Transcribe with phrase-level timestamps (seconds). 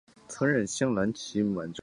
[0.27, 1.79] 曾任镶蓝旗满洲副都统。